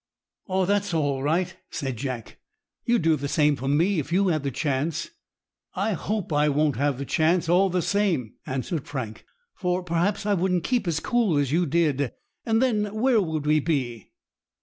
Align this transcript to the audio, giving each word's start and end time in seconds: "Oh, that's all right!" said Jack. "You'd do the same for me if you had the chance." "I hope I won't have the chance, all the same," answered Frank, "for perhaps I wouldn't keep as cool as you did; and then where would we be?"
"Oh, 0.47 0.65
that's 0.65 0.95
all 0.95 1.21
right!" 1.21 1.55
said 1.69 1.97
Jack. 1.97 2.39
"You'd 2.85 3.03
do 3.03 3.15
the 3.15 3.27
same 3.27 3.55
for 3.55 3.67
me 3.67 3.99
if 3.99 4.11
you 4.11 4.29
had 4.29 4.41
the 4.41 4.49
chance." 4.49 5.11
"I 5.75 5.93
hope 5.93 6.33
I 6.33 6.49
won't 6.49 6.75
have 6.77 6.97
the 6.97 7.05
chance, 7.05 7.47
all 7.47 7.69
the 7.69 7.83
same," 7.83 8.33
answered 8.47 8.87
Frank, 8.87 9.27
"for 9.53 9.83
perhaps 9.83 10.25
I 10.25 10.33
wouldn't 10.33 10.63
keep 10.63 10.87
as 10.87 11.01
cool 11.01 11.37
as 11.37 11.51
you 11.51 11.67
did; 11.67 12.13
and 12.47 12.63
then 12.63 12.85
where 12.95 13.21
would 13.21 13.45
we 13.45 13.59
be?" 13.59 14.11